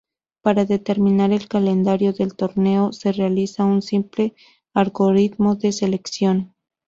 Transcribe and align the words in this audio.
Para 0.41 0.65
determinar 0.65 1.31
el 1.31 1.47
calendario 1.47 2.11
del 2.11 2.33
torneo, 2.35 2.91
se 2.91 3.11
realiza 3.11 3.65
un 3.65 3.83
simple 3.83 4.33
algoritmo 4.73 5.53
de 5.57 5.71
selección. 5.71 6.55